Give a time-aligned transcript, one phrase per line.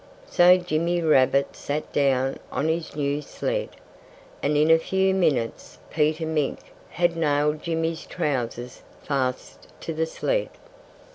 [0.25, 3.69] So Jimmy Rabbit sat down on his new sled.
[4.41, 6.57] And in a few minutes Peter Mink
[6.89, 10.49] had nailed Jimmy's trousers fast to the sled.